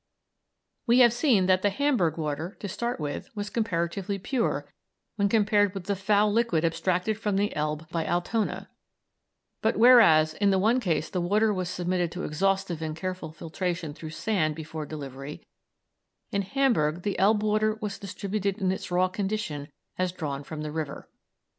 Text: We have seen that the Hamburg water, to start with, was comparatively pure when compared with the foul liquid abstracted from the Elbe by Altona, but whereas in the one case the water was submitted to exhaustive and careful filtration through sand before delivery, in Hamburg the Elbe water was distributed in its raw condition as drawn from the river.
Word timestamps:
We 0.87 0.97
have 1.01 1.13
seen 1.13 1.45
that 1.45 1.61
the 1.61 1.69
Hamburg 1.69 2.17
water, 2.17 2.57
to 2.59 2.67
start 2.67 2.99
with, 2.99 3.29
was 3.35 3.51
comparatively 3.51 4.17
pure 4.17 4.67
when 5.15 5.29
compared 5.29 5.75
with 5.75 5.83
the 5.83 5.95
foul 5.95 6.33
liquid 6.33 6.65
abstracted 6.65 7.19
from 7.19 7.35
the 7.35 7.55
Elbe 7.55 7.87
by 7.91 8.07
Altona, 8.07 8.67
but 9.61 9.77
whereas 9.77 10.33
in 10.33 10.49
the 10.49 10.57
one 10.57 10.79
case 10.79 11.07
the 11.11 11.21
water 11.21 11.53
was 11.53 11.69
submitted 11.69 12.11
to 12.13 12.23
exhaustive 12.23 12.81
and 12.81 12.95
careful 12.97 13.31
filtration 13.31 13.93
through 13.93 14.09
sand 14.09 14.55
before 14.55 14.87
delivery, 14.87 15.45
in 16.31 16.41
Hamburg 16.41 17.03
the 17.03 17.19
Elbe 17.19 17.43
water 17.43 17.77
was 17.79 17.99
distributed 17.99 18.57
in 18.57 18.71
its 18.71 18.89
raw 18.89 19.07
condition 19.07 19.69
as 19.99 20.11
drawn 20.11 20.43
from 20.43 20.61
the 20.63 20.71
river. 20.71 21.09